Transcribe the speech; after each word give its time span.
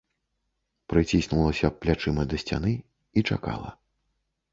Прыціснулася 0.93 1.69
плячыма 1.83 2.23
да 2.31 2.39
сцяны 2.45 2.73
і 3.21 3.25
чакала. 3.29 3.69